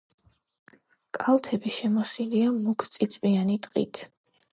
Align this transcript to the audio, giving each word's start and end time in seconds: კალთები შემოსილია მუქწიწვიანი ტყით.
კალთები 1.17 1.73
შემოსილია 1.75 2.47
მუქწიწვიანი 2.63 3.59
ტყით. 3.67 4.01